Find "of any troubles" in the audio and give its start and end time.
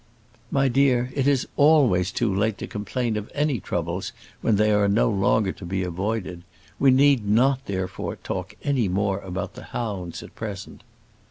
3.17-4.13